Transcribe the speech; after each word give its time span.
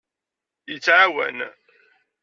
Yettɛawan. 0.71 1.37